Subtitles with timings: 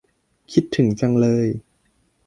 [0.51, 1.47] คิดถึงจังเลย